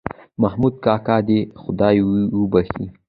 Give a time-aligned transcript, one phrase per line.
[0.41, 1.97] محمود کاکا دې خدای
[2.39, 2.85] وبښي